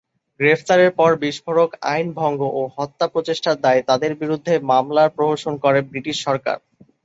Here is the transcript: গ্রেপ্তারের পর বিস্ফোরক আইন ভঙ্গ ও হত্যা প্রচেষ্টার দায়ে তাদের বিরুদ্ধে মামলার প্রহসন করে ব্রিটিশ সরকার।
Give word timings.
গ্রেপ্তারের 0.39 0.91
পর 0.99 1.11
বিস্ফোরক 1.23 1.71
আইন 1.91 2.07
ভঙ্গ 2.19 2.39
ও 2.51 2.61
হত্যা 2.77 3.05
প্রচেষ্টার 3.13 3.55
দায়ে 3.63 3.81
তাদের 3.89 4.11
বিরুদ্ধে 4.21 4.53
মামলার 4.71 5.09
প্রহসন 5.17 5.53
করে 5.63 5.79
ব্রিটিশ 5.89 6.17
সরকার। 6.27 6.57